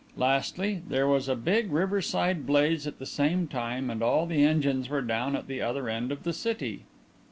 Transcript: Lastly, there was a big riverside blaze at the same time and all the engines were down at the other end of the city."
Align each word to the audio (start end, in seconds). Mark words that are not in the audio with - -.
Lastly, 0.17 0.81
there 0.89 1.07
was 1.07 1.29
a 1.29 1.35
big 1.35 1.71
riverside 1.71 2.47
blaze 2.47 2.87
at 2.87 2.97
the 2.97 3.05
same 3.05 3.47
time 3.47 3.91
and 3.91 4.01
all 4.01 4.25
the 4.25 4.43
engines 4.43 4.89
were 4.89 5.03
down 5.03 5.35
at 5.35 5.45
the 5.45 5.61
other 5.61 5.89
end 5.89 6.11
of 6.11 6.23
the 6.23 6.33
city." 6.33 6.85